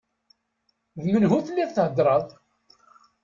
[1.03, 2.25] D menhu telliḍ theddreḍ?